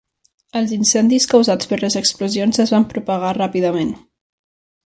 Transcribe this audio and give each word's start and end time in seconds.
Els 0.59 0.71
incendis 0.77 1.27
causats 1.33 1.69
per 1.73 1.79
les 1.83 1.99
explosions 2.03 2.63
es 2.67 2.75
van 2.77 2.89
propagar 2.95 3.37
ràpidament. 3.41 3.97